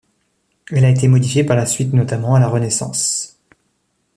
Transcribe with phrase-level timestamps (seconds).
[0.71, 3.37] Elle a été modifiée par la suite notamment à la Renaissance.